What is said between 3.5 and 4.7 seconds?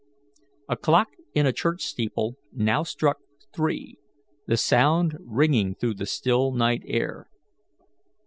three, the